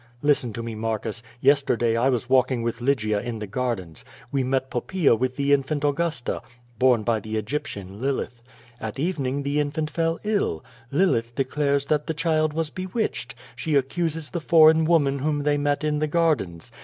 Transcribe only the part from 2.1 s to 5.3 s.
walking with Lygia in the gardens; we met Poppaea